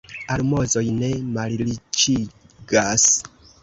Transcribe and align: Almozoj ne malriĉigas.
Almozoj 0.35 0.83
ne 1.03 1.11
malriĉigas. 1.37 3.11